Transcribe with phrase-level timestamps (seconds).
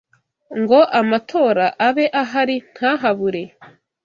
[0.61, 3.43] ngo amatora abe ahari ntahabure